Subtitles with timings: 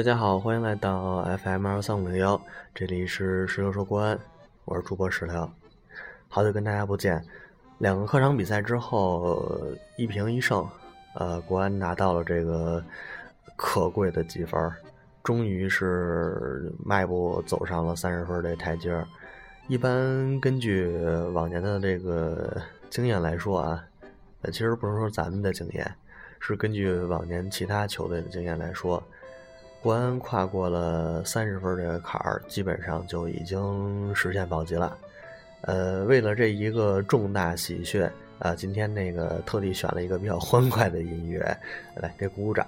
[0.00, 2.40] 大家好，欢迎来到 FM 二三五零幺，
[2.74, 4.18] 这里是石榴说国安，
[4.64, 5.50] 我是主播石榴。
[6.26, 7.22] 好久跟大家不见，
[7.76, 9.46] 两个客场比赛之后
[9.98, 10.66] 一平一胜，
[11.16, 12.82] 呃，国安拿到了这个
[13.56, 14.72] 可贵的积分，
[15.22, 19.06] 终于是迈步走上了三十分这台阶儿。
[19.68, 20.88] 一般根据
[21.34, 22.56] 往年的这个
[22.88, 23.84] 经验来说啊，
[24.40, 25.94] 呃，其实不是说咱们的经验，
[26.40, 29.02] 是根据往年其他球队的经验来说。
[29.82, 34.96] 国安跨过了三十分这个坎儿，基本上就已经实现保级了。
[35.62, 38.06] 呃，为了这一个重大喜讯，
[38.38, 41.40] 啊，今天那个特地选了一个比较欢快的音乐，
[41.94, 42.66] 来给鼓鼓掌。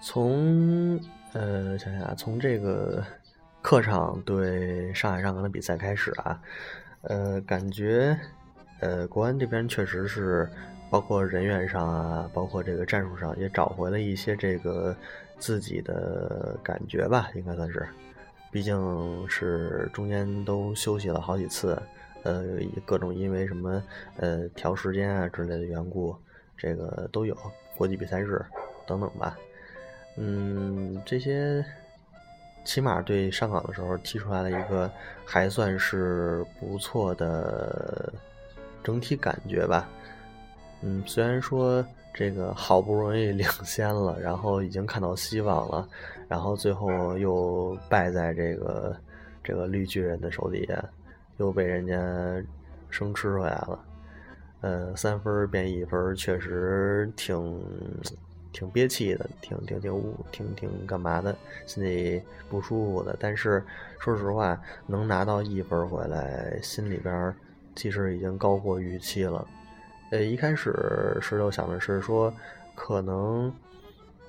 [0.00, 1.00] 从
[1.32, 3.04] 呃，想想啊，从这个
[3.60, 6.40] 客场对上海上港的比赛开始啊，
[7.02, 8.18] 呃，感觉
[8.80, 10.48] 呃，国安这边确实是
[10.88, 14.96] 包括人员上啊，包括这个战术上也找回了一些这个
[15.38, 17.86] 自己的感觉吧，应该算是。
[18.52, 21.76] 毕竟是中间都休息了好几次，
[22.22, 22.44] 呃，
[22.86, 23.82] 各种因为什么
[24.16, 26.16] 呃调时间啊之类的缘故，
[26.56, 27.36] 这个都有
[27.76, 28.42] 国际比赛日
[28.86, 29.36] 等等吧。
[30.16, 31.64] 嗯，这些
[32.64, 34.90] 起码对上岗的时候踢出来了一个
[35.24, 38.12] 还算是不错的
[38.82, 39.86] 整体感觉吧。
[40.80, 41.84] 嗯，虽然说
[42.14, 45.86] 这个好不容易领先了，然后已经看到希望了，
[46.28, 48.96] 然后最后又败在这个
[49.44, 50.82] 这个绿巨人的手底下，
[51.36, 51.94] 又被人家
[52.88, 53.84] 生吃回来了。
[54.62, 57.36] 呃，三分变一分，确实挺。
[58.56, 61.36] 挺憋气的，挺挺挺挺挺干嘛的，
[61.66, 63.14] 心里不舒服的。
[63.20, 63.62] 但是
[63.98, 67.34] 说实话，能拿到一分回来，心里边
[67.74, 69.46] 其实已经高过预期了。
[70.10, 70.72] 呃，一开始
[71.20, 72.32] 石头想的是说，
[72.74, 73.52] 可能，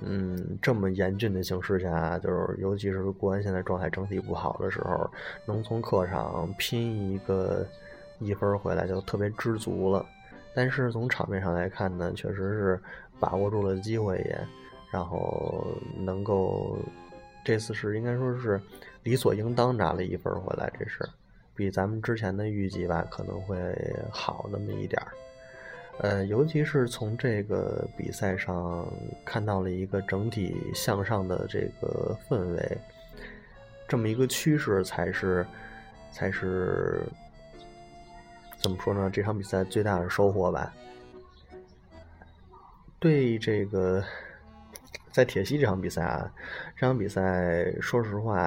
[0.00, 5.10] 嗯，这么严峻的形势下，就是尤其是国安现在状态整体不好的时候，
[5.44, 7.66] 能从客场拼一个
[8.20, 10.06] 一分回来，就特别知足了。
[10.54, 12.80] 但是从场面上来看呢，确实是。
[13.20, 14.38] 把握住了机会也，
[14.90, 15.64] 然后
[15.96, 16.76] 能够
[17.44, 18.60] 这次是应该说是
[19.04, 20.98] 理所应当拿了一分回来，这是
[21.54, 23.56] 比咱们之前的预计吧可能会
[24.10, 25.08] 好那么一点儿。
[26.00, 28.92] 呃，尤其是从这个比赛上
[29.24, 32.78] 看到了一个整体向上的这个氛围，
[33.86, 35.46] 这么一个趋势才是
[36.10, 37.04] 才是
[38.64, 39.10] 怎么说呢？
[39.10, 40.72] 这场比赛最大的收获吧。
[42.98, 44.02] 对这个，
[45.12, 46.32] 在铁西这场比赛啊，
[46.74, 48.38] 这场比赛说实话，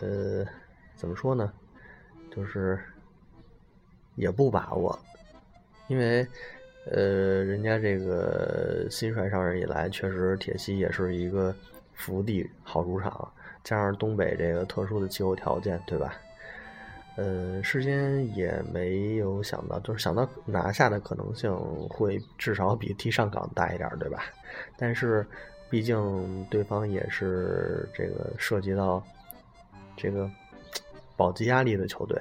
[0.00, 0.44] 呃，
[0.96, 1.50] 怎么说呢，
[2.30, 2.78] 就是
[4.16, 4.98] 也不把握，
[5.88, 6.28] 因为
[6.92, 11.56] 呃，人家这个新帅上任以来，确实铁西也是一个
[11.94, 13.32] 福地好主场，
[13.64, 16.14] 加上东北这个特殊的气候条件，对吧？
[17.16, 21.50] 呃，事先也没有想到，就是想到拿下的可能性
[21.88, 24.24] 会至少比踢上港大一点，对吧？
[24.76, 25.26] 但是，
[25.70, 29.02] 毕竟对方也是这个涉及到
[29.96, 30.30] 这个
[31.16, 32.20] 保级压力的球队，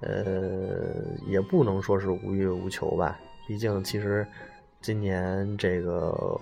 [0.00, 0.94] 呃，
[1.26, 3.20] 也不能说是无欲无求吧。
[3.46, 4.26] 毕竟，其实
[4.80, 6.40] 今年这个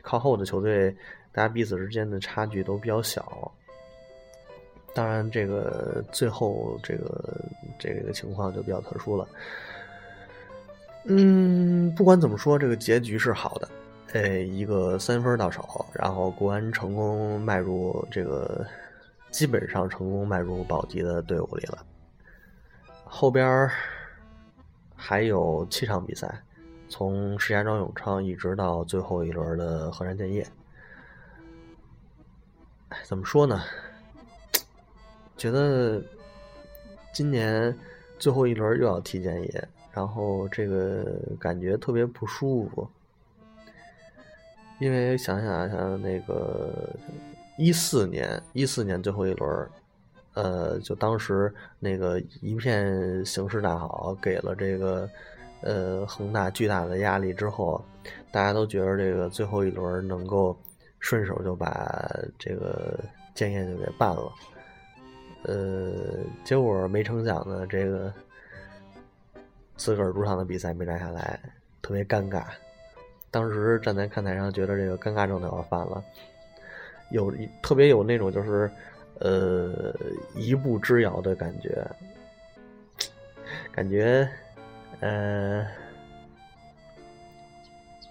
[0.00, 0.90] 靠后的球队，
[1.32, 3.52] 大家彼此之间的差距都比较小。
[4.94, 7.40] 当然，这个最后这个
[7.78, 9.26] 这个情况就比较特殊了。
[11.04, 13.68] 嗯，不管怎么说，这个结局是好的。
[14.12, 18.66] 哎，一个三分到手，然后国安成功迈入这个
[19.30, 21.78] 基本上成功迈入保级的队伍里了。
[23.04, 23.68] 后边
[24.94, 26.42] 还有七场比赛，
[26.90, 30.46] 从石家庄永昌一直到最后一轮的河山建业。
[32.90, 33.62] 哎，怎么说呢？
[35.42, 36.00] 觉得
[37.12, 37.76] 今年
[38.16, 41.04] 最后一轮又要踢建业，然后这个
[41.36, 42.88] 感觉特别不舒服，
[44.78, 46.94] 因为想想像那个
[47.58, 49.68] 一四年一四年最后一轮，
[50.34, 55.10] 呃，就当时那个一片形势大好，给了这个
[55.60, 57.84] 呃恒大巨大的压力之后，
[58.30, 60.56] 大家都觉得这个最后一轮能够
[61.00, 62.08] 顺手就把
[62.38, 62.96] 这个
[63.34, 64.32] 建业就给办了。
[65.44, 68.12] 呃，结果没成想呢，这个
[69.76, 71.40] 自个儿主场的比赛没拿下来，
[71.80, 72.44] 特别尴尬。
[73.30, 76.04] 当时站在看台上，觉得这个尴尬症都要犯了，
[77.10, 78.70] 有特别有那种就是
[79.18, 79.94] 呃
[80.34, 81.84] 一步之遥的感觉，
[83.72, 84.28] 感觉
[85.00, 85.66] 呃，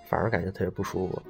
[0.06, 1.22] 反而感觉特别不舒服。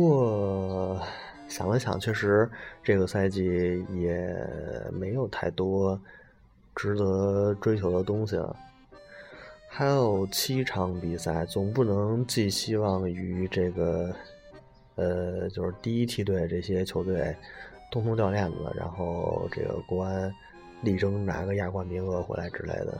[0.00, 0.98] 过
[1.46, 2.48] 想了想，确实
[2.82, 4.34] 这个赛季也
[4.90, 6.00] 没有太多
[6.74, 8.56] 值得追求的东西了。
[9.68, 14.14] 还有七场比赛，总不能寄希望于这个，
[14.94, 17.36] 呃，就是第一梯队这些球队
[17.92, 20.34] 通通掉链子，然后这个国安
[20.80, 22.98] 力争拿个亚冠名额回来之类的，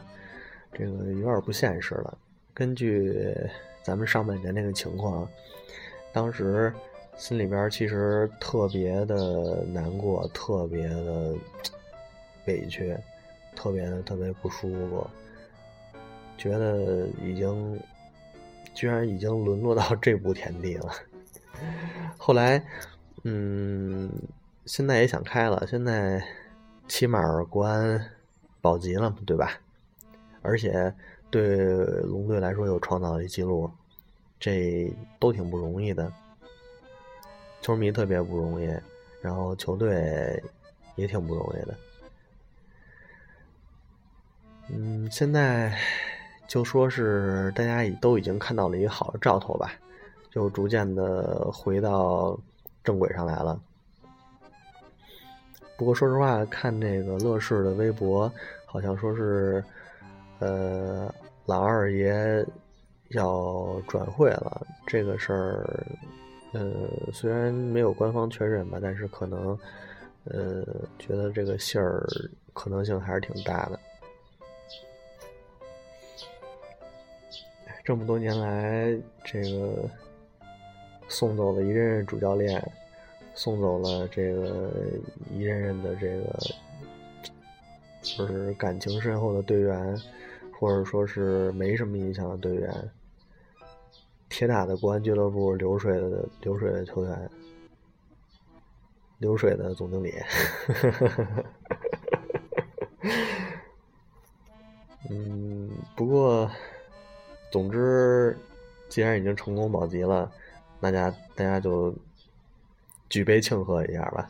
[0.71, 2.15] 这个有点不现实了。
[2.53, 3.33] 根据
[3.81, 5.27] 咱们上半年那个情况，
[6.13, 6.71] 当时
[7.17, 11.35] 心里边其实特别的难过，特别的
[12.45, 12.97] 委屈，
[13.55, 15.07] 特别的特别不舒服，
[16.37, 17.79] 觉得已经
[18.73, 20.91] 居然已经沦落到这步田地了。
[22.17, 22.63] 后来，
[23.23, 24.11] 嗯，
[24.65, 26.23] 现在也想开了，现在
[26.87, 28.03] 起码国安
[28.61, 29.51] 保级了，对吧？
[30.41, 30.93] 而且。
[31.31, 31.65] 对
[32.01, 33.71] 龙队来说，又创造了一记录，
[34.37, 36.11] 这都挺不容易的。
[37.61, 38.67] 球迷特别不容易，
[39.21, 40.41] 然后球队
[40.95, 41.77] 也挺不容易的。
[44.69, 45.77] 嗯，现在
[46.47, 49.71] 就说是大家都已经看到了一个好的兆头吧，
[50.29, 52.37] 就逐渐的回到
[52.83, 53.61] 正轨上来了。
[55.77, 58.31] 不过说实话，看这个乐视的微博，
[58.65, 59.63] 好像说是。
[60.43, 61.13] 呃，
[61.45, 62.43] 老二爷
[63.09, 65.85] 要转会了，这个事儿，
[66.53, 69.57] 呃，虽然没有官方确认吧，但是可能，
[70.25, 70.65] 呃，
[70.99, 72.05] 觉得这个信儿
[72.53, 73.79] 可能性还是挺大的。
[77.83, 79.89] 这么多年来，这个
[81.07, 82.61] 送走了一任任主教练，
[83.33, 84.71] 送走了这个
[85.31, 86.39] 一任任的这个，
[88.01, 89.97] 就是感情深厚的队员。
[90.59, 92.71] 或者说是没什么印象的队员，
[94.41, 97.29] 铁塔的国安俱乐部流水的流水的球员，
[99.19, 100.15] 流水的总经理，
[105.11, 106.49] 嗯，不过，
[107.51, 108.35] 总之，
[108.89, 110.31] 既然已经成功保级了，
[110.79, 111.93] 大家大家就
[113.09, 114.27] 举杯庆贺一下吧。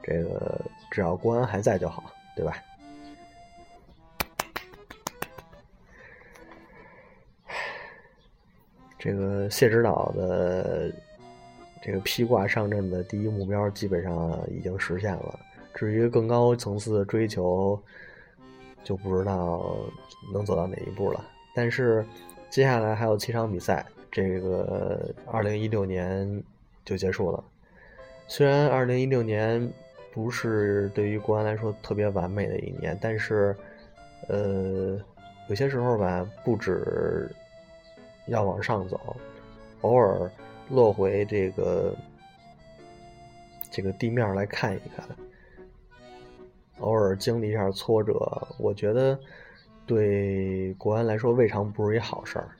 [0.00, 2.04] 这个只要国安还在就好，
[2.36, 2.54] 对吧？
[9.02, 10.92] 这个谢指导的
[11.80, 15.40] 这个披挂上阵的第一目标基本上已经实现了，
[15.72, 17.80] 至于更高层次的追求，
[18.84, 19.74] 就不知道
[20.34, 21.24] 能走到哪一步了。
[21.54, 22.04] 但是
[22.50, 26.42] 接下来还有七场比赛，这个二零一六年
[26.84, 27.42] 就结束了。
[28.28, 29.66] 虽然二零一六年
[30.12, 33.56] 不是对于国安来说特别完美的一年，但是
[34.28, 35.00] 呃，
[35.48, 37.34] 有些时候吧，不止。
[38.26, 39.16] 要往上走，
[39.80, 40.30] 偶尔
[40.68, 41.94] 落回这个
[43.70, 45.04] 这个地面来看一看，
[46.78, 49.18] 偶尔经历一下挫折，我觉得
[49.86, 52.50] 对国安来说未尝不是一好事儿。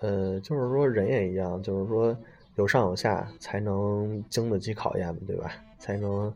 [0.00, 2.14] 呃，就是说人也一样，就是说
[2.56, 5.52] 有上有下才能经得起考验嘛对吧？
[5.78, 6.30] 才能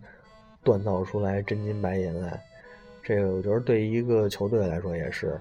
[0.64, 2.42] 锻造出来真金白银来。
[3.02, 5.38] 这个我觉得对于一个球队来说也是，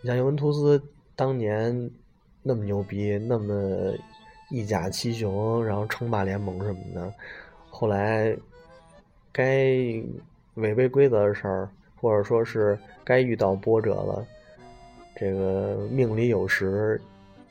[0.00, 0.82] 你像尤文图斯。
[1.14, 1.90] 当年
[2.42, 3.92] 那么牛逼，那么
[4.50, 7.14] 一甲七雄，然后称霸联盟什么的，
[7.70, 8.36] 后来
[9.30, 9.74] 该
[10.54, 11.68] 违背规则的事儿，
[12.00, 14.26] 或者说是该遇到波折了，
[15.14, 17.00] 这个命里有时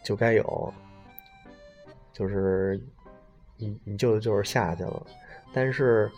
[0.04, 0.74] 就该有，
[2.12, 2.82] 就是
[3.58, 5.06] 你你就就是下去了，
[5.54, 6.12] 但是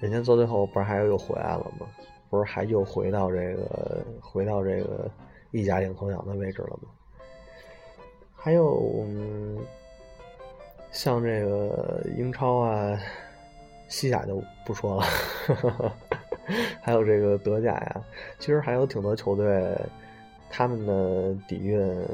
[0.00, 1.86] 人家到最后不是还有又回来了吗？
[2.30, 5.10] 不是还又回到这个回到这个。
[5.54, 6.88] 一甲领头羊的位置了吗？
[8.34, 9.06] 还有，
[10.90, 12.98] 像这个英超啊、
[13.86, 15.04] 西甲就不说了，
[16.82, 18.04] 还有这个德甲呀，
[18.40, 19.80] 其实还有挺多球队，
[20.50, 22.04] 他们的底蕴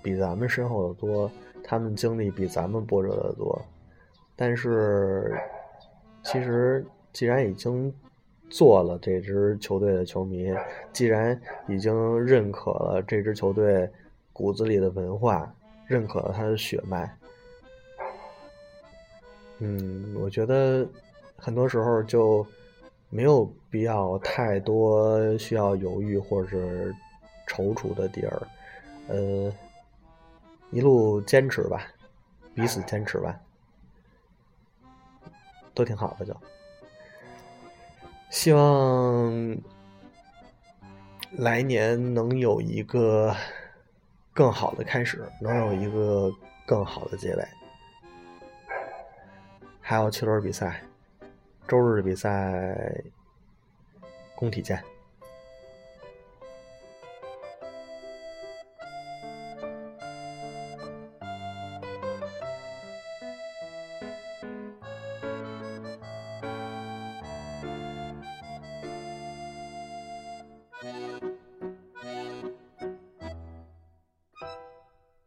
[0.00, 1.28] 比咱们深厚的多，
[1.64, 3.60] 他们经历比咱们波折的多。
[4.36, 5.36] 但是，
[6.22, 7.92] 其实既然已经
[8.50, 10.52] 做了这支球队的球迷，
[10.92, 13.88] 既然已经认可了这支球队
[14.32, 15.54] 骨子里的文化，
[15.86, 17.16] 认可了他的血脉，
[19.58, 20.86] 嗯，我觉得
[21.36, 22.44] 很多时候就
[23.08, 26.94] 没有必要太多需要犹豫或者是
[27.46, 28.42] 踌躇的地儿，
[29.08, 29.52] 呃，
[30.70, 31.86] 一路坚持吧，
[32.54, 33.40] 彼此坚持吧，
[35.72, 36.36] 都挺好的，就。
[38.30, 39.58] 希望
[41.32, 43.34] 来年能有一个
[44.32, 46.32] 更好的开始，能有一个
[46.64, 47.44] 更好的结尾。
[49.80, 50.80] 还有七轮比赛，
[51.66, 53.02] 周日比赛，
[54.36, 54.80] 工体见。